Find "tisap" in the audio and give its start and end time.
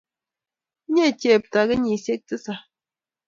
2.27-2.61